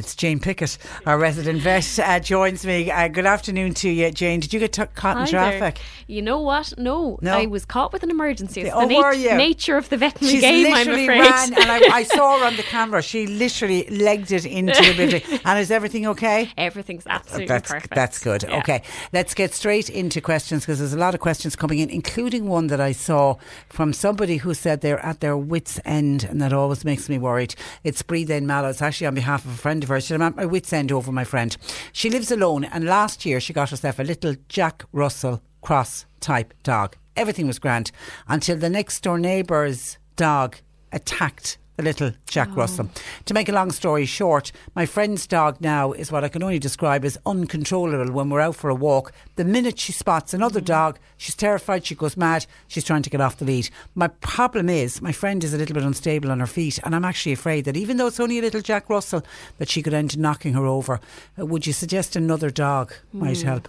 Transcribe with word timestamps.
It's 0.00 0.16
Jane 0.16 0.40
Pickett, 0.40 0.78
our 1.04 1.18
resident 1.18 1.60
vet, 1.60 1.98
uh, 1.98 2.18
joins 2.20 2.64
me. 2.64 2.90
Uh, 2.90 3.06
good 3.08 3.26
afternoon 3.26 3.74
to 3.74 3.90
you, 3.90 4.10
Jane. 4.10 4.40
Did 4.40 4.54
you 4.54 4.58
get 4.58 4.72
t- 4.72 4.82
caught 4.94 5.18
in 5.18 5.24
Hi 5.24 5.30
traffic? 5.30 5.74
there. 5.74 5.84
You 6.06 6.22
know 6.22 6.40
what? 6.40 6.72
No, 6.78 7.18
No? 7.20 7.36
I 7.36 7.44
was 7.44 7.66
caught 7.66 7.92
with 7.92 8.02
an 8.02 8.10
emergency. 8.10 8.62
It's 8.62 8.70
Oh, 8.74 8.88
the 8.88 8.96
were 8.96 9.12
you? 9.12 9.34
nature 9.34 9.76
of 9.76 9.90
the 9.90 9.98
veterinary 9.98 10.32
She's 10.32 10.40
game, 10.40 10.72
I'm 10.72 10.88
afraid. 10.88 11.08
ran, 11.08 11.52
and 11.54 11.70
I, 11.70 11.80
I 11.98 12.02
saw 12.04 12.38
her 12.38 12.46
on 12.46 12.56
the 12.56 12.62
camera. 12.76 13.02
She 13.02 13.26
literally 13.26 13.86
legged 13.90 14.32
it 14.32 14.46
into 14.46 14.72
the 14.82 14.94
building. 14.96 15.40
And 15.44 15.58
is 15.58 15.70
everything 15.70 16.06
okay? 16.06 16.50
Everything's 16.56 17.06
absolutely 17.06 17.46
That's 17.46 17.70
perfect. 17.70 17.94
that's 17.94 18.18
good. 18.18 18.42
Yeah. 18.44 18.58
Okay, 18.60 18.82
let's 19.12 19.34
get 19.34 19.52
straight 19.52 19.90
into 19.90 20.22
questions 20.22 20.62
because 20.64 20.78
there's 20.78 20.94
a 20.94 20.98
lot 20.98 21.14
of 21.14 21.20
questions 21.20 21.56
coming 21.56 21.78
in, 21.78 21.90
including 21.90 22.46
one 22.48 22.68
that 22.68 22.80
I 22.80 22.92
saw 22.92 23.36
from 23.68 23.92
somebody 23.92 24.38
who 24.38 24.54
said 24.54 24.80
they're 24.80 25.04
at 25.04 25.20
their 25.20 25.36
wits' 25.36 25.78
end, 25.84 26.24
and 26.24 26.40
that 26.40 26.54
always 26.54 26.86
makes 26.86 27.08
me 27.10 27.18
worried. 27.18 27.54
It's 27.84 28.00
Breda 28.02 28.34
In 28.36 28.46
Mallow. 28.46 28.70
It's 28.70 28.80
actually 28.80 29.08
on 29.08 29.14
behalf 29.14 29.44
of 29.44 29.50
a 29.52 29.56
friend 29.56 29.82
of 29.84 29.89
said, 29.98 30.16
I'm 30.16 30.22
at 30.22 30.36
my 30.36 30.46
wits' 30.46 30.72
end 30.72 30.92
over 30.92 31.10
my 31.10 31.24
friend. 31.24 31.56
She 31.92 32.10
lives 32.10 32.30
alone, 32.30 32.64
and 32.64 32.84
last 32.84 33.26
year 33.26 33.40
she 33.40 33.52
got 33.52 33.70
herself 33.70 33.98
a 33.98 34.04
little 34.04 34.36
Jack 34.48 34.84
Russell 34.92 35.42
cross 35.60 36.06
type 36.20 36.54
dog. 36.62 36.96
Everything 37.16 37.46
was 37.46 37.58
grand 37.58 37.90
until 38.28 38.56
the 38.56 38.70
next 38.70 39.00
door 39.02 39.18
neighbour's 39.18 39.98
dog 40.16 40.56
attacked 40.92 41.58
the 41.76 41.82
little 41.82 42.12
Jack 42.26 42.54
Russell. 42.56 42.90
To 43.24 43.34
make 43.34 43.48
a 43.48 43.52
long 43.52 43.70
story 43.70 44.04
short, 44.04 44.52
my 44.74 44.86
friend's 44.86 45.26
dog 45.26 45.60
now 45.60 45.92
is 45.92 46.12
what 46.12 46.24
I 46.24 46.28
can 46.28 46.42
only 46.42 46.58
describe 46.58 47.04
as 47.04 47.18
uncontrollable 47.24 48.12
when 48.12 48.28
we're 48.28 48.40
out 48.40 48.56
for 48.56 48.70
a 48.70 48.74
walk. 48.74 49.12
The 49.36 49.44
minute 49.44 49.78
she 49.78 49.92
spots 49.92 50.34
another 50.34 50.60
dog, 50.60 50.98
she's 51.16 51.34
terrified, 51.34 51.86
she 51.86 51.94
goes 51.94 52.16
mad, 52.16 52.46
she's 52.68 52.84
trying 52.84 53.02
to 53.02 53.10
get 53.10 53.20
off 53.20 53.38
the 53.38 53.44
lead. 53.44 53.70
My 53.94 54.08
problem 54.08 54.68
is, 54.68 55.00
my 55.00 55.12
friend 55.12 55.42
is 55.42 55.54
a 55.54 55.58
little 55.58 55.74
bit 55.74 55.84
unstable 55.84 56.30
on 56.30 56.40
her 56.40 56.46
feet, 56.46 56.78
and 56.84 56.94
I'm 56.94 57.04
actually 57.04 57.32
afraid 57.32 57.64
that 57.64 57.76
even 57.76 57.96
though 57.96 58.08
it's 58.08 58.20
only 58.20 58.38
a 58.38 58.42
little 58.42 58.60
Jack 58.60 58.90
Russell, 58.90 59.24
that 59.58 59.68
she 59.68 59.82
could 59.82 59.94
end 59.94 60.12
up 60.12 60.18
knocking 60.18 60.52
her 60.54 60.66
over. 60.66 61.00
Uh, 61.38 61.46
would 61.46 61.66
you 61.66 61.72
suggest 61.72 62.16
another 62.16 62.50
dog 62.50 62.92
might 63.12 63.42
help? 63.42 63.68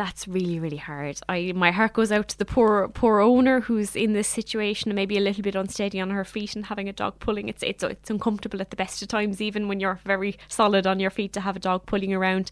That's 0.00 0.26
really, 0.26 0.58
really 0.58 0.78
hard. 0.78 1.20
I 1.28 1.52
my 1.54 1.72
heart 1.72 1.92
goes 1.92 2.10
out 2.10 2.28
to 2.28 2.38
the 2.38 2.46
poor, 2.46 2.88
poor 2.88 3.20
owner 3.20 3.60
who's 3.60 3.94
in 3.94 4.14
this 4.14 4.28
situation 4.28 4.90
and 4.90 4.96
maybe 4.96 5.18
a 5.18 5.20
little 5.20 5.42
bit 5.42 5.54
unsteady 5.54 6.00
on 6.00 6.08
her 6.08 6.24
feet 6.24 6.56
and 6.56 6.64
having 6.64 6.88
a 6.88 6.92
dog 6.94 7.18
pulling. 7.20 7.50
It's 7.50 7.62
it's 7.62 7.82
it's 7.82 8.08
uncomfortable 8.08 8.62
at 8.62 8.70
the 8.70 8.76
best 8.76 9.02
of 9.02 9.08
times, 9.08 9.42
even 9.42 9.68
when 9.68 9.78
you're 9.78 10.00
very 10.06 10.38
solid 10.48 10.86
on 10.86 11.00
your 11.00 11.10
feet 11.10 11.34
to 11.34 11.42
have 11.42 11.54
a 11.54 11.58
dog 11.60 11.84
pulling 11.84 12.14
around. 12.14 12.50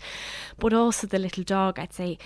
But 0.58 0.74
also 0.74 1.06
the 1.06 1.18
little 1.18 1.42
dog, 1.42 1.78
I'd 1.78 1.94
say. 1.94 2.18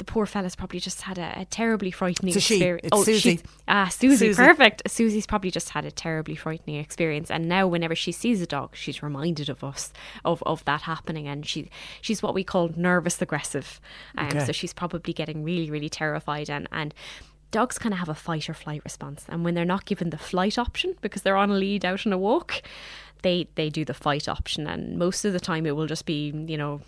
The 0.00 0.04
poor 0.04 0.24
fella's 0.24 0.56
probably 0.56 0.80
just 0.80 1.02
had 1.02 1.18
a, 1.18 1.40
a 1.40 1.44
terribly 1.44 1.90
frightening 1.90 2.30
It's 2.30 2.38
a 2.38 2.40
she. 2.40 2.54
experience. 2.54 2.88
It's 2.90 3.04
Susie. 3.04 3.20
she's- 3.36 3.42
Ah, 3.68 3.88
Susie, 3.88 4.16
Susie. 4.28 4.42
perfect. 4.42 4.82
Susie's 4.90 5.26
probably 5.26 5.50
just 5.50 5.68
had 5.68 5.84
a 5.84 5.90
terribly 5.90 6.34
frightening 6.34 6.76
experience, 6.76 7.30
and 7.30 7.46
now 7.50 7.66
whenever 7.66 7.94
she 7.94 8.10
sees 8.10 8.40
a 8.40 8.46
dog, 8.46 8.70
she's 8.74 9.02
reminded 9.02 9.50
of 9.50 9.62
us 9.62 9.92
of, 10.24 10.42
of 10.46 10.64
that 10.64 10.80
happening, 10.82 11.28
and 11.28 11.44
she 11.46 11.68
she's 12.00 12.22
what 12.22 12.32
we 12.32 12.42
call 12.44 12.70
nervous 12.76 13.20
aggressive. 13.20 13.78
Um, 14.16 14.28
Okay. 14.28 14.46
So 14.46 14.52
she's 14.52 14.72
probably 14.72 15.12
getting 15.12 15.44
really, 15.44 15.70
really 15.70 15.90
terrified, 15.90 16.48
and 16.48 16.66
and. 16.72 16.94
Dogs 17.52 17.78
kind 17.80 17.92
of 17.92 17.98
have 17.98 18.08
a 18.08 18.14
fight 18.14 18.48
or 18.48 18.54
flight 18.54 18.80
response, 18.84 19.24
and 19.28 19.44
when 19.44 19.54
they're 19.56 19.64
not 19.64 19.84
given 19.84 20.10
the 20.10 20.16
flight 20.18 20.56
option 20.56 20.94
because 21.00 21.22
they're 21.22 21.36
on 21.36 21.50
a 21.50 21.54
lead 21.54 21.84
out 21.84 22.06
on 22.06 22.12
a 22.12 22.16
walk, 22.18 22.62
they 23.22 23.48
they 23.54 23.70
do 23.70 23.84
the 23.84 23.94
fight 23.94 24.28
option, 24.28 24.66
and 24.66 24.98
most 24.98 25.24
of 25.24 25.32
the 25.32 25.40
time 25.40 25.66
it 25.66 25.76
will 25.76 25.86
just 25.86 26.06
be 26.06 26.32
you 26.46 26.56
know 26.56 26.80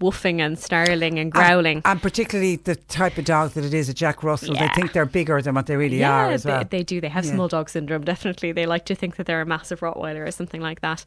woofing 0.00 0.40
and 0.40 0.58
snarling 0.58 1.18
and 1.18 1.32
growling. 1.32 1.78
And, 1.78 1.86
and 1.86 2.02
particularly 2.02 2.56
the 2.56 2.76
type 2.76 3.18
of 3.18 3.24
dog 3.24 3.50
that 3.52 3.64
it 3.64 3.74
is, 3.74 3.88
a 3.88 3.94
Jack 3.94 4.22
Russell, 4.22 4.54
they 4.54 4.68
think 4.68 4.92
they're 4.92 5.06
bigger 5.06 5.40
than 5.42 5.54
what 5.54 5.66
they 5.66 5.76
really 5.76 6.04
are 6.04 6.30
as 6.30 6.42
they, 6.44 6.52
well. 6.52 6.64
they 6.68 6.82
do. 6.82 7.00
They 7.00 7.08
have 7.08 7.24
Yeah. 7.24 7.32
small 7.34 7.48
dog 7.48 7.68
syndrome. 7.70 8.04
Definitely, 8.14 8.52
they 8.52 8.66
like 8.66 8.84
to 8.86 8.94
think 8.94 9.16
that 9.16 9.26
they're 9.26 9.40
a 9.40 9.46
massive 9.46 9.80
Rottweiler 9.80 10.26
or 10.26 10.30
something 10.30 10.60
like 10.60 10.80
that. 10.82 11.04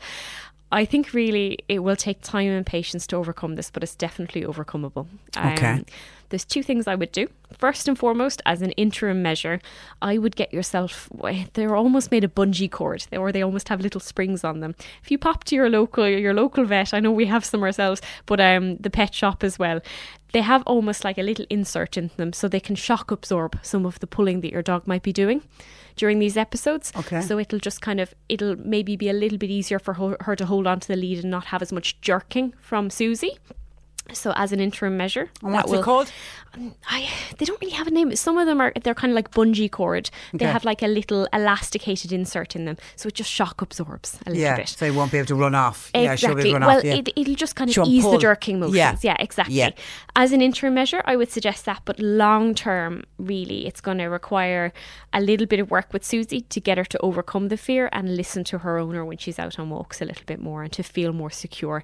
I 0.71 0.85
think 0.85 1.13
really 1.13 1.57
it 1.67 1.79
will 1.79 1.95
take 1.95 2.21
time 2.21 2.49
and 2.49 2.65
patience 2.65 3.07
to 3.07 3.15
overcome 3.15 3.55
this, 3.55 3.71
but 3.71 3.81
it's 3.81 3.95
definitely 3.95 4.43
overcomable. 4.43 5.07
Um, 5.35 5.53
Okay. 5.53 5.83
There's 6.29 6.45
two 6.45 6.63
things 6.63 6.87
I 6.87 6.95
would 6.95 7.11
do. 7.11 7.27
First 7.57 7.87
and 7.87 7.97
foremost, 7.97 8.41
as 8.45 8.61
an 8.61 8.71
interim 8.71 9.21
measure, 9.21 9.59
I 10.01 10.17
would 10.17 10.35
get 10.35 10.53
yourself. 10.53 11.09
They're 11.53 11.75
almost 11.75 12.11
made 12.11 12.23
of 12.23 12.35
bungee 12.35 12.69
cord, 12.69 13.07
or 13.11 13.31
they 13.31 13.41
almost 13.41 13.69
have 13.69 13.81
little 13.81 13.99
springs 13.99 14.43
on 14.43 14.59
them. 14.59 14.75
If 15.03 15.09
you 15.09 15.17
pop 15.17 15.43
to 15.45 15.55
your 15.55 15.69
local 15.69 16.07
your 16.07 16.33
local 16.33 16.65
vet, 16.65 16.93
I 16.93 16.99
know 16.99 17.11
we 17.11 17.25
have 17.25 17.43
some 17.43 17.63
ourselves, 17.63 18.01
but 18.25 18.39
um, 18.39 18.77
the 18.77 18.89
pet 18.89 19.13
shop 19.13 19.43
as 19.43 19.57
well. 19.57 19.81
They 20.31 20.41
have 20.41 20.61
almost 20.67 21.03
like 21.03 21.17
a 21.17 21.23
little 21.23 21.47
insert 21.49 21.97
in 21.97 22.11
them, 22.17 22.33
so 22.33 22.47
they 22.47 22.59
can 22.59 22.75
shock 22.75 23.09
absorb 23.09 23.57
some 23.63 23.85
of 23.85 23.99
the 23.99 24.05
pulling 24.05 24.41
that 24.41 24.51
your 24.51 24.61
dog 24.61 24.85
might 24.85 25.01
be 25.01 25.11
doing 25.11 25.41
during 25.95 26.19
these 26.19 26.37
episodes. 26.37 26.93
Okay. 26.95 27.21
So 27.21 27.39
it'll 27.39 27.59
just 27.59 27.81
kind 27.81 27.99
of 27.99 28.13
it'll 28.29 28.55
maybe 28.57 28.95
be 28.95 29.09
a 29.09 29.13
little 29.13 29.39
bit 29.39 29.49
easier 29.49 29.79
for 29.79 29.95
her, 29.95 30.17
her 30.21 30.35
to 30.35 30.45
hold 30.45 30.67
on 30.67 30.79
to 30.81 30.87
the 30.87 30.95
lead 30.95 31.19
and 31.19 31.31
not 31.31 31.45
have 31.45 31.63
as 31.63 31.71
much 31.71 31.99
jerking 32.01 32.53
from 32.61 32.91
Susie. 32.91 33.39
So 34.13 34.33
as 34.35 34.51
an 34.51 34.59
interim 34.59 34.97
measure, 34.97 35.29
and 35.43 35.53
what's 35.53 35.71
will- 35.71 35.79
it 35.79 35.83
called? 35.83 36.11
I 36.89 37.07
they 37.37 37.45
don't 37.45 37.61
really 37.61 37.73
have 37.75 37.85
a 37.87 37.91
name. 37.91 38.15
Some 38.15 38.37
of 38.39 38.47
them 38.47 38.59
are 38.59 38.73
they're 38.83 38.95
kind 38.95 39.11
of 39.11 39.15
like 39.15 39.29
bungee 39.31 39.69
cord. 39.69 40.09
They 40.33 40.45
Okay. 40.45 40.51
have 40.51 40.65
like 40.65 40.81
a 40.81 40.87
little 40.87 41.27
elasticated 41.31 42.11
insert 42.11 42.55
in 42.55 42.65
them, 42.65 42.77
so 42.95 43.07
it 43.07 43.13
just 43.13 43.29
shock 43.29 43.61
absorbs 43.61 44.17
a 44.25 44.31
little 44.31 44.41
Yeah, 44.43 44.55
bit. 44.55 44.69
so 44.69 44.77
they 44.83 44.89
won't 44.89 45.11
be 45.11 45.19
able 45.19 45.27
to 45.27 45.35
run 45.35 45.53
off. 45.53 45.91
Yeah, 45.93 46.15
she'll 46.15 46.33
be 46.33 46.41
Exactly. 46.41 46.49
able 46.49 46.59
to 46.59 46.65
run 46.65 46.67
well, 46.67 46.77
off. 46.79 46.83
Yeah. 46.83 46.93
it, 46.95 47.09
it'll 47.15 47.35
just 47.35 47.55
kind 47.55 47.71
She'll 47.71 47.83
of 47.83 47.89
ease 47.89 48.03
pull. 48.03 48.13
the 48.13 48.17
jerking 48.17 48.59
motions. 48.59 48.77
Yeah. 48.77 48.95
Yeah, 49.03 49.15
exactly. 49.19 49.55
Yeah. 49.55 49.69
As 50.15 50.31
an 50.31 50.41
interim 50.41 50.73
measure, 50.73 51.03
I 51.05 51.15
would 51.15 51.31
suggest 51.31 51.65
that, 51.65 51.81
but 51.85 51.99
long 51.99 52.55
term, 52.55 53.03
really, 53.19 53.67
it's 53.67 53.79
going 53.79 53.99
to 53.99 54.05
require 54.05 54.73
a 55.13 55.21
little 55.21 55.45
bit 55.45 55.59
of 55.59 55.69
work 55.69 55.93
with 55.93 56.03
Susie 56.03 56.41
to 56.41 56.59
get 56.59 56.77
her 56.79 56.85
to 56.85 56.97
overcome 56.99 57.49
the 57.49 57.57
fear 57.57 57.89
and 57.91 58.15
listen 58.17 58.43
to 58.45 58.59
her 58.59 58.79
owner 58.79 59.05
when 59.05 59.17
she's 59.17 59.37
out 59.37 59.59
on 59.59 59.69
walks 59.69 60.01
a 60.01 60.05
little 60.05 60.25
bit 60.25 60.39
more 60.41 60.63
and 60.63 60.71
to 60.73 60.81
feel 60.83 61.13
more 61.13 61.29
secure. 61.29 61.83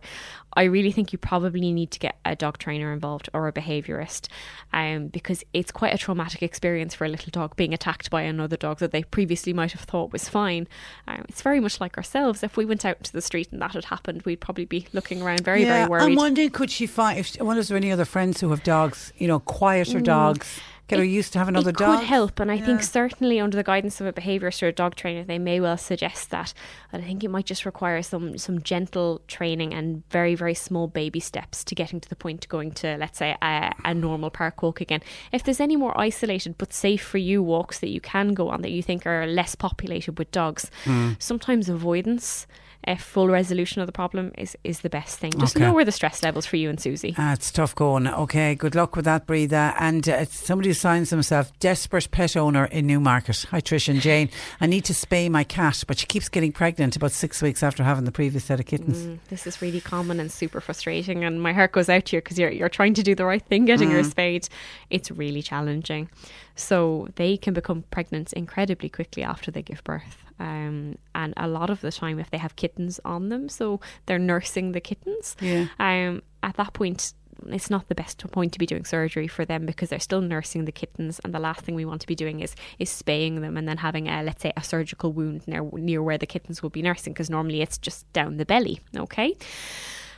I 0.56 0.64
really 0.64 0.92
think 0.92 1.12
you 1.12 1.18
probably 1.18 1.72
need 1.72 1.92
to 1.92 2.00
get 2.00 2.18
a 2.24 2.36
dog 2.36 2.58
trainer 2.58 2.94
involved 2.94 3.30
or 3.34 3.48
a 3.48 3.54
behaviourist 3.54 4.28
um, 4.74 5.08
because 5.08 5.44
it's 5.54 5.72
quite 5.72 5.94
a 5.94 5.98
traumatic 5.98 6.42
experience 6.42 6.96
for 6.96 7.06
a 7.06 7.10
little 7.10 7.30
dog 7.32 7.56
being 7.56 7.74
attacked 7.74 8.10
by 8.10 8.22
another 8.22 8.58
dog 8.58 8.80
that 8.80 8.92
they 8.92 9.04
previously 9.04 9.54
might 9.54 9.74
have 9.74 9.82
thought 9.82 10.12
was 10.12 10.30
fine. 10.30 10.68
Um, 11.08 11.26
it's 11.28 11.42
very 11.42 11.60
much 11.60 11.82
like 11.82 11.98
ourselves. 11.98 12.44
If 12.44 12.58
we 12.58 12.66
went 12.66 12.86
out 12.86 12.98
into 12.98 13.12
the 13.12 13.22
street 13.22 13.52
and 13.52 13.62
that 13.62 13.74
had 13.74 13.86
happened, 13.86 14.24
we'd 14.24 14.42
probably 14.42 14.66
be 14.66 14.88
looking 14.94 15.22
around 15.22 15.42
very, 15.42 15.64
yeah, 15.64 15.80
very 15.80 15.90
worried. 15.90 16.04
I'm 16.04 16.16
wondering, 16.16 16.50
could 16.52 16.72
she 16.72 16.88
find? 16.88 17.20
If 17.20 17.40
I 17.40 17.44
wonder, 17.44 17.60
is 17.60 17.68
there 17.68 17.76
are 17.76 17.78
any 17.78 17.92
other 17.92 18.06
friends 18.06 18.40
who 18.42 18.50
have 18.52 18.64
dogs? 18.64 19.12
You 19.18 19.28
know, 19.28 19.40
quieter 19.40 20.00
dogs. 20.00 20.60
Get 20.88 21.00
her 21.00 21.06
used 21.06 21.34
to 21.34 21.40
have 21.40 21.48
another 21.48 21.72
Mm. 21.72 21.76
it 21.76 21.78
dog. 21.80 22.00
could 22.00 22.08
help, 22.08 22.40
and 22.40 22.52
I 22.52 22.56
Yeah. 22.56 22.66
think 22.66 22.84
certainly 22.84 23.40
under 23.40 23.58
the 23.58 23.64
guidance 23.64 24.00
of 24.00 24.06
a 24.06 24.14
behaviourist 24.14 24.62
or 24.62 24.68
a 24.68 24.72
dog 24.72 24.96
trainer, 24.96 25.24
they 25.24 25.40
may 25.40 25.60
well 25.60 25.78
suggest 25.78 26.30
that. 26.30 26.54
But 26.92 27.02
I 27.02 27.04
think 27.06 27.24
it 27.24 27.30
might 27.32 27.46
just 27.48 27.66
require 27.66 28.02
some 28.04 28.38
some 28.38 28.62
gentle 28.62 29.22
training 29.28 29.74
and 29.74 30.04
very 30.12 30.36
very 30.36 30.54
small 30.54 30.88
baby 30.88 31.20
steps 31.20 31.64
to 31.64 31.74
getting 31.76 32.00
to 32.02 32.08
the 32.10 32.16
point 32.16 32.42
to 32.42 32.48
going 32.48 32.72
to 32.74 32.98
let's 32.98 33.18
say 33.18 33.36
a, 33.42 33.74
a 33.84 33.94
normal 33.96 34.30
park 34.30 34.62
walk 34.62 34.80
again. 34.80 35.02
If 35.32 35.44
there's 35.44 35.60
any 35.60 35.76
more 35.76 36.00
isolated 36.00 36.56
but 36.58 36.72
safe 36.72 37.02
for 37.04 37.18
you 37.18 37.42
walks 37.42 37.80
that 37.80 37.90
you 37.90 38.00
can 38.02 38.34
go 38.36 38.50
on 38.50 38.62
that 38.62 38.72
you 38.72 38.84
think 38.84 39.08
are 39.08 39.26
less 39.26 39.56
populated 39.56 40.20
with 40.20 40.30
dogs, 40.32 40.70
Hmm. 40.84 41.14
sometimes 41.18 41.68
avoidance. 41.68 42.46
A 42.88 42.96
full 42.98 43.30
resolution 43.30 43.82
of 43.82 43.88
the 43.88 43.92
problem 43.92 44.32
is, 44.38 44.56
is 44.64 44.82
the 44.82 44.90
best 44.92 45.18
thing. 45.18 45.32
Just 45.40 45.56
Okay. 45.56 45.66
lower 45.68 45.84
the 45.84 45.92
stress 45.92 46.22
levels 46.22 46.46
for 46.46 46.56
you 46.58 46.70
and 46.70 46.80
Susie. 46.80 47.16
Ah, 47.18 47.34
it's 47.34 47.50
tough 47.52 47.74
going. 47.74 48.08
Okay, 48.08 48.54
good 48.54 48.76
luck 48.76 48.96
with 48.96 49.06
that, 49.06 49.26
Breda. 49.26 49.74
And 49.80 50.08
uh, 50.08 50.26
somebody 50.26 50.70
who 50.70 50.76
signs 50.76 51.10
themselves 51.10 51.52
desperate 51.60 52.12
pet 52.12 52.38
owner 52.38 52.66
in 52.66 52.86
Newmarket. 52.86 53.48
Hi, 53.50 53.60
Trish 53.60 53.90
and 53.90 54.00
Jane. 54.02 54.30
I 54.62 54.68
need 54.68 54.86
to 54.86 54.94
spay 54.94 55.32
my 55.32 55.44
cat, 55.44 55.84
but 55.88 55.98
she 55.98 56.06
keeps 56.06 56.30
getting 56.30 56.52
pregnant 56.52 56.96
about 56.96 57.12
six 57.12 57.42
weeks 57.42 57.64
after 57.64 57.84
having 57.84 58.04
the 58.06 58.12
previous 58.12 58.44
set 58.46 58.60
of 58.60 58.68
kittens. 58.68 59.00
Mm, 59.00 59.18
this 59.30 59.48
is 59.48 59.64
really 59.64 59.82
common 59.82 60.20
and 60.20 60.32
super 60.32 60.62
frustrating, 60.62 61.24
and 61.24 61.42
my 61.42 61.54
heart 61.54 61.72
goes 61.72 61.90
out 61.90 62.06
to 62.06 62.18
you 62.18 62.22
because 62.22 62.38
you're 62.38 62.52
you're 62.52 62.70
trying 62.70 62.94
to 62.94 63.02
do 63.04 63.16
the 63.16 63.26
right 63.26 63.42
thing, 63.44 63.66
getting 63.66 63.90
her 63.90 64.04
spayed. 64.04 64.48
It's 64.92 65.10
really 65.10 65.42
challenging. 65.42 66.10
So 66.56 67.08
they 67.16 67.36
can 67.38 67.54
become 67.56 67.84
pregnant 67.90 68.32
incredibly 68.34 68.90
quickly 68.90 69.24
after 69.24 69.50
they 69.50 69.64
give 69.64 69.84
birth. 69.84 70.18
Um, 70.40 70.98
and 71.14 71.34
a 71.38 71.48
lot 71.48 71.70
of 71.70 71.82
the 71.82 71.92
time, 71.92 72.20
if 72.20 72.30
they 72.30 72.38
have 72.38 72.56
kittens 72.56 73.00
on 73.06 73.30
them, 73.30 73.48
so 73.50 73.80
they're 74.06 74.20
nursing 74.20 74.74
the 74.74 74.82
kittens, 74.82 75.36
Yeah. 75.40 75.68
um, 75.80 76.22
at 76.44 76.56
that 76.58 76.74
point, 76.74 77.14
it's 77.48 77.70
not 77.70 77.88
the 77.90 77.96
best 77.96 78.26
point 78.32 78.54
to 78.54 78.60
be 78.60 78.66
doing 78.66 78.86
surgery 78.86 79.28
for 79.28 79.44
them 79.46 79.66
because 79.66 79.90
they're 79.90 80.00
still 80.00 80.22
nursing 80.22 80.66
the 80.66 80.72
kittens, 80.72 81.20
and 81.24 81.34
the 81.34 81.40
last 81.40 81.62
thing 81.62 81.76
we 81.76 81.86
want 81.86 82.02
to 82.02 82.08
be 82.08 82.16
doing 82.16 82.40
is 82.40 82.56
is 82.80 82.90
spaying 82.90 83.42
them 83.42 83.58
and 83.58 83.68
then 83.68 83.78
having 83.78 84.08
a 84.08 84.24
let's 84.24 84.42
say 84.42 84.54
a 84.56 84.64
surgical 84.64 85.12
wound 85.12 85.46
near 85.48 85.62
near 85.74 86.02
where 86.02 86.18
the 86.18 86.26
kittens 86.26 86.64
will 86.64 86.70
be 86.70 86.82
nursing 86.82 87.12
because 87.14 87.30
normally 87.30 87.62
it's 87.62 87.78
just 87.78 88.12
down 88.14 88.38
the 88.38 88.46
belly. 88.46 88.80
Okay. 88.96 89.36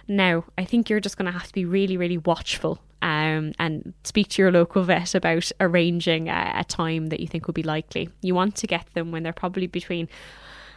Now, 0.07 0.45
I 0.57 0.63
think 0.63 0.89
you're 0.89 1.01
just 1.01 1.17
going 1.17 1.25
to 1.25 1.37
have 1.37 1.47
to 1.47 1.53
be 1.53 1.65
really, 1.65 1.97
really 1.97 2.17
watchful 2.19 2.79
um, 3.01 3.53
and 3.59 3.93
speak 4.03 4.29
to 4.29 4.41
your 4.41 4.51
local 4.51 4.83
vet 4.83 5.15
about 5.15 5.51
arranging 5.59 6.29
a, 6.29 6.53
a 6.57 6.63
time 6.63 7.07
that 7.07 7.19
you 7.19 7.27
think 7.27 7.47
would 7.47 7.55
be 7.55 7.63
likely. 7.63 8.09
You 8.21 8.35
want 8.35 8.55
to 8.57 8.67
get 8.67 8.93
them 8.93 9.11
when 9.11 9.23
they're 9.23 9.33
probably 9.33 9.67
between 9.67 10.07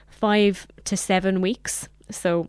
five 0.08 0.66
to 0.84 0.96
seven 0.96 1.40
weeks. 1.40 1.88
So, 2.10 2.48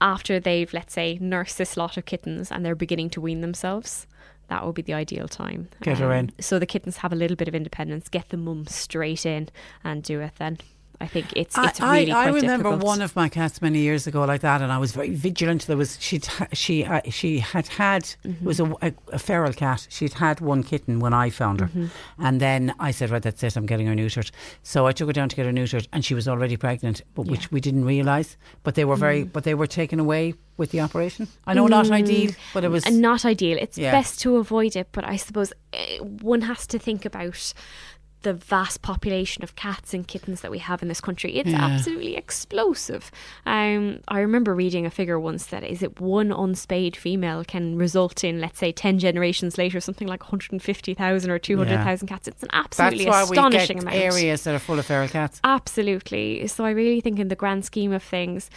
after 0.00 0.38
they've, 0.38 0.70
let's 0.74 0.92
say, 0.92 1.16
nursed 1.20 1.56
this 1.56 1.76
lot 1.76 1.96
of 1.96 2.04
kittens 2.04 2.52
and 2.52 2.64
they're 2.64 2.74
beginning 2.74 3.08
to 3.10 3.20
wean 3.20 3.40
themselves, 3.40 4.06
that 4.48 4.64
would 4.64 4.74
be 4.74 4.82
the 4.82 4.94
ideal 4.94 5.26
time. 5.26 5.68
Um, 5.72 5.78
Get 5.80 5.98
her 5.98 6.12
in. 6.12 6.32
So 6.38 6.58
the 6.58 6.66
kittens 6.66 6.98
have 6.98 7.12
a 7.12 7.16
little 7.16 7.36
bit 7.36 7.48
of 7.48 7.54
independence. 7.54 8.08
Get 8.08 8.28
the 8.28 8.36
mum 8.36 8.66
straight 8.66 9.24
in 9.24 9.48
and 9.82 10.02
do 10.02 10.20
it 10.20 10.34
then. 10.36 10.58
I 11.00 11.06
think 11.06 11.26
it's 11.36 11.56
it's 11.58 11.80
I, 11.80 11.98
really 12.00 12.12
I, 12.12 12.24
I 12.24 12.28
remember 12.28 12.70
difficult. 12.70 12.82
one 12.82 13.02
of 13.02 13.14
my 13.16 13.28
cats 13.28 13.60
many 13.60 13.80
years 13.80 14.06
ago 14.06 14.24
like 14.24 14.40
that, 14.40 14.62
and 14.62 14.72
I 14.72 14.78
was 14.78 14.92
very 14.92 15.10
vigilant. 15.10 15.66
There 15.66 15.76
was 15.76 15.98
she 16.00 16.20
she 16.52 16.84
uh, 16.84 17.00
she 17.10 17.38
had 17.38 17.66
had 17.68 18.04
Mm-hmm. 18.24 18.44
was 18.46 18.60
a, 18.60 18.64
a, 18.82 18.92
a 19.12 19.18
feral 19.18 19.52
cat. 19.52 19.86
She'd 19.90 20.14
had 20.14 20.40
one 20.40 20.62
kitten 20.62 21.00
when 21.00 21.12
I 21.12 21.30
found 21.30 21.60
her, 21.60 21.66
Mm-hmm. 21.66 21.86
and 22.26 22.40
then 22.40 22.74
I 22.78 22.90
said, 22.92 23.10
"Right, 23.10 23.22
that's 23.22 23.42
it. 23.42 23.56
I'm 23.56 23.66
getting 23.66 23.86
her 23.88 23.94
neutered." 23.94 24.30
So 24.62 24.86
I 24.86 24.92
took 24.92 25.08
her 25.08 25.12
down 25.12 25.28
to 25.28 25.36
get 25.36 25.46
her 25.46 25.52
neutered, 25.52 25.86
and 25.92 26.04
she 26.04 26.14
was 26.14 26.26
already 26.28 26.56
pregnant, 26.56 27.02
but 27.14 27.26
which 27.26 27.50
we 27.52 27.60
didn't 27.60 27.84
realise. 27.84 28.36
But 28.62 28.74
they 28.74 28.84
were 28.84 28.96
very, 28.96 29.24
but 29.24 29.44
they 29.44 29.54
were 29.54 29.66
taken 29.66 30.00
away 30.00 30.34
with 30.56 30.70
the 30.70 30.80
operation. 30.80 31.28
I 31.46 31.52
know 31.54 31.66
not 31.66 31.90
ideal, 31.90 32.30
but 32.54 32.64
it 32.64 32.70
was 32.70 32.88
not 32.90 33.24
ideal. 33.24 33.58
It's 33.60 33.76
Yeah. 33.78 33.92
best 33.92 34.20
to 34.20 34.36
avoid 34.36 34.74
it, 34.76 34.88
but 34.92 35.04
I 35.04 35.16
suppose 35.16 35.52
eh, 35.74 35.98
one 36.22 36.40
has 36.42 36.66
to 36.68 36.78
think 36.78 37.04
about 37.04 37.52
the 38.22 38.32
vast 38.34 38.82
population 38.82 39.44
of 39.44 39.54
cats 39.54 39.94
and 39.94 40.08
kittens 40.08 40.40
that 40.40 40.50
we 40.50 40.58
have 40.58 40.82
in 40.82 40.88
this 40.88 41.00
country. 41.00 41.36
It's 41.36 41.50
Yeah. 41.50 41.64
absolutely 41.64 42.16
explosive. 42.16 43.10
Um, 43.44 44.00
I 44.08 44.18
remember 44.20 44.54
reading 44.54 44.84
a 44.84 44.90
figure 44.90 45.18
once 45.20 45.46
that 45.46 45.62
is 45.62 45.82
it 45.82 46.00
one 46.00 46.32
unspayed 46.32 46.96
female 46.96 47.44
can 47.44 47.76
result 47.76 48.24
in, 48.24 48.40
let's 48.40 48.58
say, 48.58 48.72
ten 48.72 48.98
generations 48.98 49.58
later, 49.58 49.78
something 49.80 50.08
like 50.08 50.22
150,000 50.24 51.30
or 51.30 51.38
200,000 51.38 52.08
cats. 52.08 52.26
It's 52.26 52.42
an 52.42 52.48
That's 52.52 52.80
absolutely 52.80 53.06
why 53.06 53.22
we 53.24 53.36
astonishing 53.36 53.76
get 53.78 53.82
amount. 53.84 53.96
areas 53.96 54.42
that 54.44 54.54
are 54.54 54.58
full 54.58 54.78
of 54.78 54.86
feral 54.86 55.08
cats. 55.08 55.40
Absolutely. 55.44 56.46
So 56.48 56.64
I 56.64 56.70
really 56.70 57.00
think, 57.00 57.18
in 57.18 57.28
the 57.28 57.36
grand 57.36 57.64
scheme 57.64 57.92
of 57.92 58.02
things, 58.02 58.50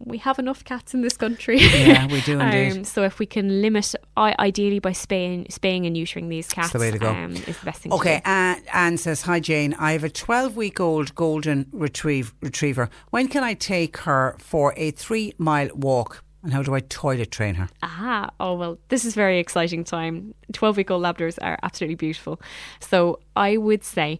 we 0.00 0.18
have 0.18 0.38
enough 0.38 0.64
cats 0.64 0.94
in 0.94 1.02
this 1.02 1.16
country. 1.16 1.58
Yeah, 1.58 2.06
we 2.06 2.20
do 2.30 2.40
indeed. 2.40 2.78
um, 2.78 2.84
so 2.84 3.02
if 3.04 3.18
we 3.18 3.26
can 3.26 3.60
limit, 3.60 3.94
I 4.16 4.34
ideally 4.38 4.78
by 4.78 4.92
spaying, 4.92 5.46
spaying 5.50 5.86
and 5.86 5.94
neutering 5.94 6.28
these 6.28 6.48
cats, 6.48 6.72
the 6.72 6.78
way 6.78 6.90
to 6.90 6.98
go. 6.98 7.10
Um, 7.10 7.32
is 7.32 7.58
the 7.58 7.64
best 7.64 7.82
thing. 7.82 7.92
Okay, 7.92 8.16
To 8.16 8.24
do. 8.24 8.30
Anne, 8.30 8.62
Anne 8.72 8.96
says, 8.96 9.22
Hi 9.22 9.40
Jane, 9.40 9.74
I 9.74 9.92
have 9.92 10.04
a 10.04 10.10
12 10.10 10.56
week 10.56 10.80
old 10.80 11.14
golden 11.14 11.66
retrieve, 11.72 12.34
retriever. 12.40 12.88
When 13.10 13.28
can 13.28 13.44
I 13.44 13.54
take 13.54 13.98
her 13.98 14.36
for 14.38 14.72
a 14.76 14.90
three 14.90 15.34
mile 15.38 15.68
walk? 15.74 16.24
And 16.42 16.54
how 16.54 16.62
do 16.62 16.74
I 16.74 16.80
toilet 16.80 17.30
train 17.30 17.56
her? 17.56 17.68
Ah, 17.82 18.30
oh 18.40 18.54
well, 18.54 18.78
this 18.88 19.04
is 19.04 19.14
very 19.14 19.38
exciting 19.38 19.84
time. 19.84 20.34
Twelve 20.54 20.78
week 20.78 20.90
old 20.90 21.02
Labradors 21.02 21.38
are 21.42 21.58
absolutely 21.62 21.96
beautiful. 21.96 22.40
So 22.80 23.20
I 23.36 23.58
would 23.58 23.84
say, 23.84 24.18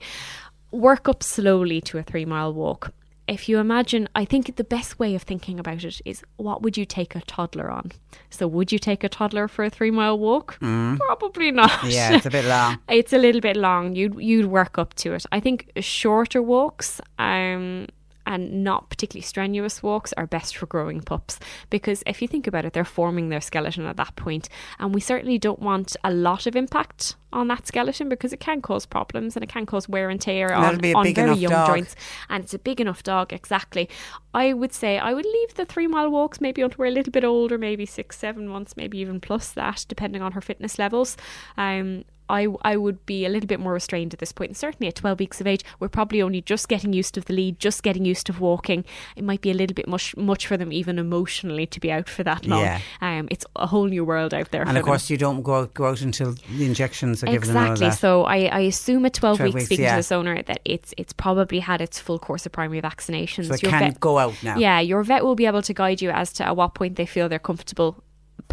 work 0.71 1.09
up 1.09 1.23
slowly 1.23 1.81
to 1.81 1.97
a 1.97 2.03
three 2.03 2.27
mile 2.27 2.53
walk. 2.53 2.93
If 3.31 3.49
you 3.49 3.59
imagine, 3.59 4.09
I 4.15 4.25
think 4.25 4.57
the 4.57 4.65
best 4.65 4.99
way 4.99 5.15
of 5.15 5.23
thinking 5.23 5.61
about 5.61 5.85
it 5.85 6.01
is 6.05 6.25
what 6.37 6.63
would 6.63 6.77
you 6.77 6.85
take 6.85 7.15
a 7.15 7.21
toddler 7.21 7.71
on? 7.71 7.93
So, 8.29 8.49
would 8.49 8.73
you 8.73 8.79
take 8.81 9.05
a 9.05 9.09
toddler 9.09 9.47
for 9.47 9.65
a 9.65 9.71
three 9.71 9.93
mile 9.93 10.19
walk? 10.19 10.59
Probably 10.97 11.53
not. 11.53 11.71
Mm. 11.71 11.93
Yeah, 11.93 12.17
it's 12.17 12.27
a 12.27 12.31
bit 12.31 12.45
long. 12.45 12.79
It's 12.89 13.13
a 13.13 13.19
little 13.19 13.41
bit 13.41 13.57
long. 13.57 13.95
You'd 13.95 14.17
you'd 14.21 14.47
work 14.47 14.79
up 14.79 14.95
to 14.95 15.15
it. 15.15 15.25
I 15.31 15.39
think 15.39 15.71
shorter 15.81 16.43
walks, 16.43 17.01
um, 17.21 17.87
and 18.27 18.65
not 18.65 18.91
particularly 18.91 19.23
strenuous 19.23 19.83
walks 19.83 20.13
are 20.15 20.27
best 20.27 20.57
for 20.57 20.67
growing 20.67 21.01
pups 21.01 21.39
because 21.71 22.03
if 22.07 22.21
you 22.23 22.29
think 22.29 22.47
about 22.47 22.65
it, 22.65 22.73
they're 22.73 22.85
forming 22.85 23.29
their 23.29 23.41
skeleton 23.41 23.87
at 23.87 23.97
that 23.97 24.17
point, 24.17 24.49
and 24.79 24.95
we 24.95 25.01
certainly 25.01 25.39
don't 25.39 25.61
want 25.61 25.97
a 26.05 26.13
lot 26.13 26.47
of 26.47 26.57
impact 26.57 27.17
on 27.33 27.49
that 27.49 27.67
skeleton 27.67 28.09
because 28.09 28.33
it 28.33 28.41
can 28.41 28.61
cause 28.61 28.87
problems 28.87 29.37
and 29.37 29.43
it 29.43 29.49
can 29.49 29.67
cause 29.67 29.89
wear 29.89 30.11
and 30.11 30.21
tear 30.21 30.53
on, 30.53 30.85
on 30.95 31.15
very 31.15 31.35
young 31.35 31.51
dog. 31.51 31.69
joints. 31.69 31.95
And 32.29 32.45
it's 32.45 32.55
a 32.55 32.59
big 32.59 32.81
enough 32.81 33.03
dog, 33.03 33.33
exactly. 33.33 33.89
I 34.35 34.53
would 34.53 34.73
say 34.73 34.99
I 34.99 35.13
would 35.13 35.25
leave 35.25 35.55
the 35.55 35.65
three 35.65 35.87
mile 35.87 36.11
walks 36.11 36.41
maybe 36.41 36.63
until 36.63 36.79
we're 36.79 36.87
a 36.87 36.91
little 36.91 37.13
bit 37.13 37.25
older, 37.25 37.59
maybe 37.59 37.87
six, 37.87 38.19
seven 38.19 38.49
months, 38.49 38.77
maybe 38.77 38.99
even 38.99 39.21
plus 39.21 39.53
that, 39.53 39.85
depending 39.89 40.23
on 40.23 40.33
her 40.33 40.41
fitness 40.41 40.79
levels. 40.79 41.17
Um, 41.57 42.05
I, 42.31 42.47
I 42.63 42.77
would 42.77 43.05
be 43.07 43.27
a 43.27 43.29
little 43.29 43.47
bit 43.47 43.61
more 43.61 43.73
restrained 43.73 44.15
at 44.15 44.21
this 44.21 44.33
point. 44.33 44.51
And 44.51 44.57
certainly 44.57 44.89
at 44.89 44.95
12 44.95 45.19
weeks 45.19 45.41
of 45.41 45.47
age, 45.47 45.65
we're 45.79 45.89
probably 45.89 46.23
only 46.23 46.41
just 46.41 46.69
getting 46.69 46.93
used 46.93 47.15
to 47.15 47.21
the 47.21 47.33
lead, 47.33 47.59
just 47.59 47.83
getting 47.83 48.05
used 48.05 48.27
to 48.27 48.33
walking. 48.33 48.85
It 49.17 49.25
might 49.25 49.41
be 49.41 49.51
a 49.51 49.55
little 49.55 49.75
bit 49.75 49.89
much 49.89 50.17
much 50.17 50.47
for 50.47 50.57
them, 50.57 50.73
even 50.73 50.99
emotionally, 50.99 51.67
to 51.67 51.81
be 51.81 51.91
out 51.91 52.09
for 52.09 52.23
that 52.25 52.47
long. 52.47 52.61
Yeah. 52.61 52.81
Um, 53.01 53.29
it's 53.31 53.45
a 53.57 53.67
whole 53.67 53.87
new 53.87 54.05
world 54.05 54.33
out 54.33 54.51
there. 54.51 54.63
And 54.63 54.71
of 54.71 54.77
them. 54.77 54.85
course, 54.85 55.11
you 55.11 55.17
don't 55.17 55.43
go 55.43 55.57
out, 55.57 55.75
go 55.75 55.87
out 55.87 56.01
until 56.01 56.35
the 56.57 56.65
injections 56.65 57.23
are 57.23 57.27
given 57.27 57.57
all 57.57 57.65
of 57.65 57.71
Exactly. 57.73 57.91
So 57.99 58.25
I, 58.25 58.45
I 58.47 58.61
assume 58.61 59.05
at 59.07 59.15
12, 59.15 59.39
12 59.39 59.49
weeks, 59.49 59.55
weeks, 59.55 59.67
speaking 59.67 59.85
yeah. 59.85 59.93
to 59.93 59.99
this 59.99 60.13
owner, 60.13 60.43
that 60.43 60.61
it's 60.65 60.95
it's 60.97 61.13
probably 61.13 61.59
had 61.59 61.81
its 61.81 61.99
full 61.99 62.19
course 62.19 62.47
of 62.47 62.53
primary 62.53 62.81
vaccinations. 62.81 63.49
So 63.49 63.55
it 63.55 63.63
Your 63.63 63.71
can 63.71 63.93
vet- 63.93 64.01
go 64.01 64.19
out 64.19 64.35
now. 64.43 64.57
Yeah, 64.57 64.81
your 64.81 65.03
vet 65.03 65.25
will 65.25 65.35
be 65.35 65.47
able 65.47 65.63
to 65.63 65.75
guide 65.75 66.01
you 66.01 66.11
as 66.11 66.33
to 66.35 66.47
at 66.47 66.57
what 66.57 66.75
point 66.75 66.97
they 66.97 67.07
feel 67.07 67.29
they're 67.29 67.39
comfortable 67.39 68.03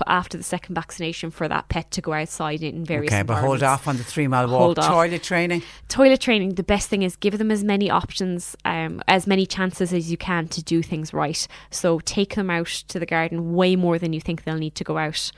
after 0.07 0.37
the 0.37 0.43
second 0.43 0.75
vaccination 0.75 1.31
for 1.31 1.47
that 1.47 1.69
pet 1.69 1.91
to 1.91 2.01
go 2.01 2.13
outside 2.13 2.63
in 2.63 2.85
various 2.85 3.11
Okay, 3.11 3.23
but 3.23 3.37
hold 3.37 3.63
off 3.63 3.87
on 3.87 3.97
the 3.97 4.03
three 4.03 4.27
mile 4.27 4.47
walk. 4.47 4.59
Hold 4.59 4.79
off. 4.79 4.87
Toilet 4.91 5.23
training. 5.23 5.63
Toilet 5.87 6.21
training, 6.21 6.55
the 6.55 6.63
best 6.63 6.89
thing 6.89 7.03
is 7.03 7.15
give 7.15 7.37
them 7.37 7.51
as 7.51 7.63
many 7.63 7.89
options, 7.89 8.55
um, 8.65 9.01
as 9.07 9.27
many 9.27 9.45
chances 9.45 9.93
as 9.93 10.09
you 10.09 10.17
can 10.17 10.47
to 10.49 10.63
do 10.63 10.81
things 10.81 11.13
right. 11.13 11.47
So 11.69 11.99
take 11.99 12.35
them 12.35 12.49
out 12.49 12.67
to 12.67 12.99
the 12.99 13.05
garden 13.05 13.53
way 13.53 13.75
more 13.75 13.97
than 13.99 14.13
you 14.13 14.21
think 14.21 14.43
they'll 14.43 14.55
need 14.55 14.75
to 14.75 14.83
go 14.83 14.97
out. 14.97 15.31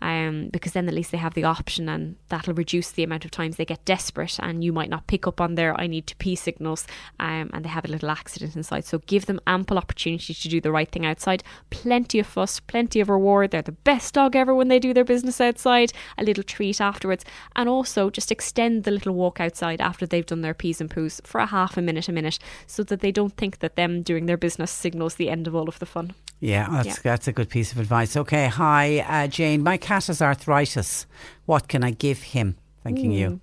Um, 0.00 0.48
because 0.52 0.72
then 0.72 0.88
at 0.88 0.94
least 0.94 1.10
they 1.10 1.18
have 1.18 1.34
the 1.34 1.44
option 1.44 1.88
and 1.88 2.16
that'll 2.28 2.54
reduce 2.54 2.90
the 2.90 3.02
amount 3.02 3.24
of 3.24 3.30
times 3.30 3.56
they 3.56 3.64
get 3.64 3.84
desperate 3.84 4.38
and 4.40 4.62
you 4.62 4.72
might 4.72 4.90
not 4.90 5.06
pick 5.08 5.26
up 5.26 5.40
on 5.40 5.56
their 5.56 5.78
I 5.78 5.86
need 5.86 6.06
to 6.06 6.16
pee 6.16 6.36
signals 6.36 6.86
um, 7.18 7.50
and 7.52 7.64
they 7.64 7.68
have 7.68 7.84
a 7.84 7.88
little 7.88 8.10
accident 8.10 8.54
inside. 8.54 8.84
So 8.84 8.98
give 9.00 9.26
them 9.26 9.40
ample 9.46 9.76
opportunity 9.78 10.34
to 10.34 10.48
do 10.48 10.60
the 10.60 10.72
right 10.72 10.88
thing 10.90 11.04
outside. 11.04 11.42
Plenty 11.70 12.18
of 12.18 12.26
fuss, 12.26 12.60
plenty 12.60 13.00
of 13.00 13.08
reward. 13.08 13.50
They're 13.50 13.62
the 13.62 13.72
best 13.72 14.14
dog 14.14 14.36
ever 14.36 14.54
when 14.54 14.68
they 14.68 14.78
do 14.78 14.94
their 14.94 15.04
business 15.04 15.40
outside. 15.40 15.92
A 16.16 16.22
little 16.22 16.44
treat 16.44 16.80
afterwards. 16.80 17.24
And 17.56 17.68
also 17.68 18.10
just 18.10 18.30
extend 18.30 18.84
the 18.84 18.90
little 18.90 19.14
walk 19.14 19.40
outside 19.40 19.80
after 19.80 20.06
they've 20.06 20.26
done 20.26 20.42
their 20.42 20.54
peas 20.54 20.80
and 20.80 20.90
poos 20.90 21.24
for 21.26 21.40
a 21.40 21.46
half 21.46 21.76
a 21.76 21.82
minute, 21.82 22.08
a 22.08 22.12
minute, 22.12 22.38
so 22.66 22.82
that 22.84 23.00
they 23.00 23.12
don't 23.12 23.36
think 23.36 23.58
that 23.58 23.76
them 23.76 24.02
doing 24.02 24.26
their 24.26 24.36
business 24.36 24.70
signals 24.70 25.14
the 25.14 25.30
end 25.30 25.46
of 25.46 25.54
all 25.54 25.68
of 25.68 25.78
the 25.78 25.86
fun. 25.86 26.14
Yeah, 26.40 26.68
that's, 26.70 26.86
Yeah. 26.88 26.94
that's 27.02 27.28
a 27.28 27.32
good 27.32 27.48
piece 27.48 27.72
of 27.72 27.78
advice. 27.78 28.16
Okay, 28.16 28.46
hi, 28.46 28.98
uh, 29.00 29.26
Jane. 29.26 29.62
My 29.62 29.76
cat 29.76 30.06
has 30.06 30.22
arthritis. 30.22 31.06
What 31.46 31.68
can 31.68 31.82
I 31.82 31.90
give 31.90 32.22
him? 32.22 32.56
Thanking 32.84 33.10
you. 33.12 33.40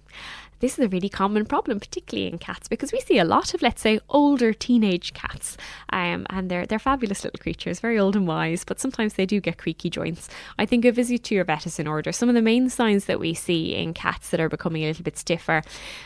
This 0.59 0.79
is 0.79 0.85
a 0.85 0.89
really 0.89 1.09
common 1.09 1.45
problem, 1.45 1.79
particularly 1.79 2.31
in 2.31 2.37
cats, 2.37 2.67
because 2.67 2.93
we 2.93 2.99
see 3.01 3.19
a 3.19 3.25
lot 3.25 3.53
of, 3.53 3.61
let's 3.61 3.81
say, 3.81 3.99
older 4.09 4.53
teenage 4.53 5.13
cats, 5.13 5.57
um, 5.91 6.25
and 6.29 6.49
they're 6.49 6.65
they're 6.65 6.79
fabulous 6.79 7.23
little 7.23 7.39
creatures, 7.39 7.79
very 7.79 7.99
old 7.99 8.15
and 8.15 8.27
wise, 8.27 8.63
but 8.63 8.79
sometimes 8.79 9.13
they 9.13 9.25
do 9.25 9.41
get 9.41 9.57
creaky 9.57 9.89
joints. 9.89 10.29
I 10.57 10.65
think 10.65 10.85
a 10.85 10.91
visit 10.91 11.23
to 11.25 11.35
your 11.35 11.43
vet 11.43 11.65
is 11.65 11.77
in 11.77 11.87
order. 11.87 12.11
Some 12.11 12.29
of 12.29 12.35
the 12.35 12.41
main 12.41 12.69
signs 12.69 13.05
that 13.05 13.19
we 13.19 13.33
see 13.33 13.75
in 13.75 13.93
cats 13.93 14.29
that 14.29 14.39
are 14.39 14.49
becoming 14.49 14.83
a 14.83 14.87
little 14.87 15.03
bit 15.03 15.17
stiffer, 15.17 15.61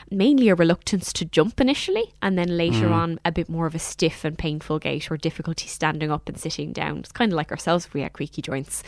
mainly 0.10 0.50
a 0.50 0.56
reluctance 0.56 1.14
to 1.14 1.26
jump 1.26 1.62
initially, 1.62 2.14
and 2.22 2.38
then 2.38 2.58
later 2.58 2.90
on 2.90 3.20
a 3.24 3.32
bit 3.32 3.50
more 3.50 3.68
of 3.68 3.76
a 3.76 3.80
stiff 3.80 4.26
and 4.26 4.38
painful 4.38 4.80
gait 4.80 5.12
or 5.12 5.18
difficulty 5.18 5.68
standing 5.68 6.12
up 6.12 6.28
and 6.28 6.38
sitting 6.40 6.74
down. 6.74 7.00
It's 7.00 7.12
kind 7.12 7.32
of 7.32 7.38
like 7.38 7.52
ourselves 7.52 7.86
if 7.86 7.94
we 7.94 8.02
had 8.02 8.14
creaky 8.14 8.42
joints. 8.42 8.84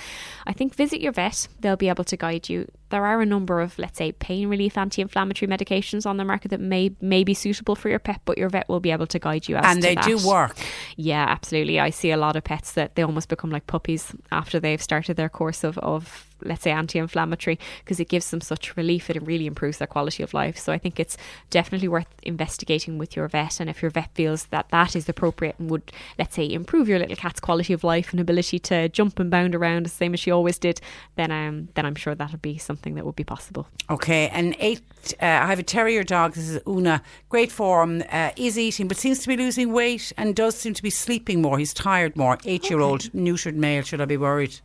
I 0.48 0.54
think 0.54 0.76
visit 0.76 1.02
your 1.02 1.12
vet; 1.12 1.48
they'll 1.60 1.76
be 1.76 1.90
able 1.90 2.04
to 2.06 2.18
guide 2.18 2.50
you. 2.50 2.68
There 2.92 3.06
are 3.06 3.22
a 3.22 3.26
number 3.26 3.60
of, 3.60 3.78
let's 3.80 3.98
say, 3.98 4.12
pain 4.12 4.48
relief 4.48 4.78
anti-inflammatory 4.78 5.50
medications 5.50 6.06
on 6.06 6.18
the 6.18 6.26
market 6.26 6.50
that 6.50 6.60
may 6.60 6.92
may 7.02 7.24
be 7.24 7.34
suitable 7.34 7.76
for 7.76 7.90
your 7.90 8.00
pet, 8.00 8.22
but 8.26 8.38
your 8.38 8.50
vet 8.50 8.70
will 8.70 8.80
be 8.80 8.92
able 8.92 9.08
to 9.08 9.20
guide 9.20 9.50
you 9.50 9.56
as 9.56 9.66
And 9.66 9.82
they 9.82 9.96
do 9.96 10.18
work. 10.26 10.58
Yeah, 10.96 11.26
absolutely. 11.28 11.80
I 11.80 11.90
see 11.90 12.12
a 12.12 12.18
lot 12.18 12.36
of 12.36 12.44
pets 12.44 12.74
that 12.74 12.96
they 12.96 13.04
almost 13.04 13.30
become 13.30 13.50
like 13.50 13.66
puppies 13.68 14.14
after 14.32 14.60
they've 14.60 14.82
started 14.82 15.18
their 15.18 15.30
course 15.30 15.64
of, 15.64 15.78
of 15.80 16.28
let's 16.44 16.64
say, 16.64 16.72
anti-inflammatory 16.72 17.60
because 17.80 18.00
it 18.00 18.10
gives 18.10 18.32
them 18.32 18.42
such 18.42 18.76
relief. 18.78 19.10
It 19.10 19.22
really 19.22 19.46
improves 19.46 19.78
their 19.78 19.88
quality 19.88 20.24
of 20.24 20.34
life. 20.34 20.58
So 20.58 20.72
I 20.72 20.78
think 20.78 21.00
it's 21.00 21.18
definitely 21.50 21.88
worth 21.88 22.08
investigating 22.24 22.98
with 22.98 23.16
your 23.16 23.28
vet, 23.28 23.60
and 23.60 23.70
if 23.70 23.82
your 23.82 23.92
vet 23.92 24.14
feels 24.14 24.46
that 24.46 24.70
that 24.70 24.96
is 24.96 25.08
appropriate 25.10 25.56
and 25.60 25.70
would, 25.70 25.92
let's 26.18 26.36
say, 26.36 26.52
improve 26.52 26.88
your 26.88 27.00
little 27.00 27.16
cat's 27.16 27.40
quality 27.40 27.74
of 27.74 27.84
life 27.84 28.12
and 28.12 28.20
ability 28.20 28.60
to 28.60 28.90
jump 28.90 29.20
and 29.20 29.30
bound 29.30 29.56
around 29.56 29.86
the 29.86 29.90
same 29.90 30.14
as 30.14 30.20
she 30.20 30.32
always 30.32 30.58
did, 30.58 30.82
then 31.16 31.32
um, 31.32 31.70
then 31.76 31.86
I'm 31.86 31.96
sure 31.96 32.16
that'll 32.16 32.38
be 32.40 32.58
something 32.58 32.96
that 32.96 33.06
would 33.06 33.16
be 33.16 33.24
possible. 33.24 33.68
Okay, 33.90 34.30
and 34.30 34.56
eight. 34.60 34.82
Uh, 35.22 35.26
I 35.26 35.48
have 35.48 35.60
a 35.60 35.64
terrier 35.64 36.04
dog. 36.04 36.34
This 36.34 36.50
is 36.50 36.62
Una. 36.68 37.02
Great 37.30 37.52
form. 37.52 38.04
Uh, 38.12 38.32
is 38.36 38.58
eating, 38.58 38.88
but 38.88 38.98
seems 38.98 39.20
to 39.20 39.28
be 39.28 39.36
losing 39.36 39.74
weight 39.74 40.14
and 40.18 40.36
does 40.36 40.56
seem 40.56 40.74
to 40.74 40.84
be 40.84 40.90
sleeping 40.90 41.42
more. 41.42 41.58
He's 41.58 41.74
tired 41.74 42.16
more. 42.16 42.38
Eight-year-old 42.46 43.12
neutered 43.14 43.56
male. 43.56 43.84
Should 43.84 44.02
I 44.02 44.06
be 44.06 44.18
worried? 44.18 44.60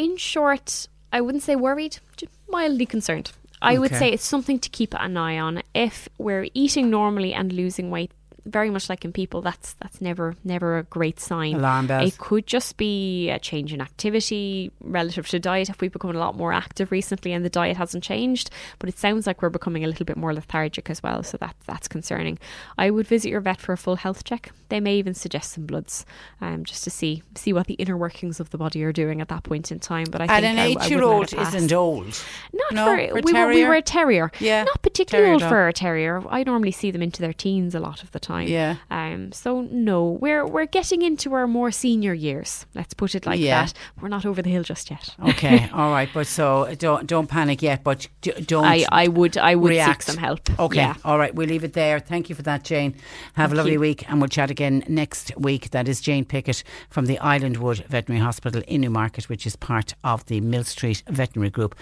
In 0.00 0.16
short, 0.16 0.88
I 1.12 1.20
wouldn't 1.20 1.42
say 1.42 1.56
worried, 1.56 1.98
just 2.16 2.32
mildly 2.48 2.86
concerned. 2.86 3.32
I 3.60 3.76
would 3.76 3.94
say 3.94 4.08
it's 4.10 4.24
something 4.24 4.58
to 4.60 4.70
keep 4.70 4.94
an 4.94 5.18
eye 5.18 5.38
on. 5.38 5.62
If 5.74 6.08
we're 6.16 6.48
eating 6.54 6.88
normally 6.88 7.34
and 7.34 7.52
losing 7.52 7.90
weight, 7.90 8.10
very 8.50 8.70
much 8.70 8.88
like 8.88 9.04
in 9.04 9.12
people, 9.12 9.40
that's 9.42 9.74
that's 9.74 10.00
never 10.00 10.34
never 10.44 10.78
a 10.78 10.82
great 10.84 11.18
sign. 11.20 11.54
Alarm 11.56 11.86
bells. 11.86 12.08
It 12.12 12.18
could 12.18 12.46
just 12.46 12.76
be 12.76 13.30
a 13.30 13.38
change 13.38 13.72
in 13.72 13.80
activity 13.80 14.70
relative 14.80 15.28
to 15.28 15.38
diet. 15.38 15.68
If 15.68 15.80
we've 15.80 15.92
become 15.92 16.10
a 16.14 16.18
lot 16.18 16.36
more 16.36 16.52
active 16.52 16.90
recently 16.90 17.32
and 17.32 17.44
the 17.44 17.50
diet 17.50 17.76
hasn't 17.76 18.04
changed, 18.04 18.50
but 18.78 18.88
it 18.88 18.98
sounds 18.98 19.26
like 19.26 19.42
we're 19.42 19.48
becoming 19.50 19.84
a 19.84 19.86
little 19.88 20.04
bit 20.06 20.16
more 20.16 20.34
lethargic 20.34 20.90
as 20.90 21.02
well, 21.02 21.22
so 21.22 21.36
that 21.38 21.54
that's 21.66 21.88
concerning. 21.88 22.38
I 22.78 22.90
would 22.90 23.06
visit 23.06 23.30
your 23.30 23.40
vet 23.40 23.60
for 23.60 23.72
a 23.72 23.76
full 23.76 23.96
health 23.96 24.24
check. 24.24 24.52
They 24.68 24.80
may 24.80 24.96
even 24.96 25.14
suggest 25.14 25.52
some 25.52 25.66
bloods, 25.66 26.06
um, 26.40 26.64
just 26.64 26.84
to 26.84 26.90
see 26.90 27.22
see 27.34 27.52
what 27.52 27.66
the 27.66 27.74
inner 27.74 27.96
workings 27.96 28.40
of 28.40 28.50
the 28.50 28.58
body 28.58 28.82
are 28.84 28.92
doing 28.92 29.20
at 29.20 29.28
that 29.28 29.42
point 29.44 29.70
in 29.72 29.78
time. 29.80 30.06
But 30.10 30.20
I 30.20 30.24
And 30.24 30.30
think 30.44 30.44
an 30.46 30.58
I- 30.58 30.62
I 30.62 30.66
wouldn't 30.68 30.78
let 30.80 30.86
eight-year-old 30.86 31.32
isn't 31.34 31.72
old. 31.72 32.22
Not 32.52 32.72
No, 32.72 32.84
for, 32.86 32.96
we, 33.22 33.32
were, 33.32 33.48
we 33.48 33.64
were 33.64 33.74
a 33.74 33.82
terrier. 33.82 34.30
Yeah, 34.40 34.64
Not 34.64 34.80
particularly 34.82 35.32
old 35.32 35.40
dog. 35.40 35.48
for 35.50 35.68
a 35.68 35.72
terrier. 35.72 36.22
I 36.28 36.42
normally 36.44 36.70
see 36.72 36.90
them 36.90 37.02
into 37.02 37.20
their 37.20 37.32
teens 37.32 37.74
a 37.74 37.80
lot 37.80 38.02
of 38.02 38.10
the 38.12 38.20
time. 38.20 38.39
Yeah. 38.48 38.76
Um. 38.90 39.32
So 39.32 39.62
no, 39.70 40.18
we're 40.20 40.46
we're 40.46 40.66
getting 40.66 41.02
into 41.02 41.32
our 41.34 41.46
more 41.46 41.70
senior 41.70 42.14
years. 42.14 42.66
Let's 42.74 42.94
put 42.94 43.14
it 43.14 43.26
like 43.26 43.40
Yeah. 43.40 43.64
that. 43.66 43.74
We're 44.00 44.08
not 44.08 44.24
over 44.26 44.42
the 44.42 44.50
hill 44.50 44.62
just 44.62 44.90
yet. 44.90 45.14
Okay, 45.28 45.68
all 45.74 45.90
right, 45.90 46.08
but 46.14 46.26
so 46.26 46.72
don't 46.78 47.06
don't 47.06 47.26
panic 47.28 47.62
yet, 47.62 47.82
but 47.84 48.08
don't. 48.46 48.64
I, 48.64 48.84
I 48.90 49.08
would 49.08 49.36
I 49.36 49.54
would 49.54 49.70
react. 49.70 50.02
seek 50.04 50.14
some 50.14 50.22
help. 50.22 50.40
Okay, 50.58 50.76
Yeah. 50.76 50.94
all 51.04 51.18
right, 51.18 51.34
we'll 51.34 51.48
leave 51.48 51.64
it 51.64 51.72
there. 51.74 52.00
Thank 52.00 52.28
you 52.28 52.34
for 52.34 52.42
that, 52.42 52.64
Jane. 52.64 52.94
Have 53.34 53.52
a 53.52 53.56
lovely 53.56 53.72
you. 53.72 53.80
week, 53.80 54.08
and 54.10 54.20
we'll 54.20 54.28
chat 54.28 54.50
again 54.50 54.82
next 54.88 55.32
week. 55.36 55.70
That 55.70 55.88
is 55.88 56.00
Jane 56.00 56.24
Pickett 56.24 56.62
from 56.88 57.06
the 57.06 57.18
Islandwood 57.18 57.86
Veterinary 57.86 58.24
Hospital 58.24 58.62
in 58.66 58.80
Newmarket, 58.82 59.28
which 59.28 59.46
is 59.46 59.56
part 59.56 59.94
of 60.04 60.24
the 60.26 60.40
Mill 60.40 60.64
Street 60.64 61.02
Veterinary 61.08 61.50
Group. 61.50 61.74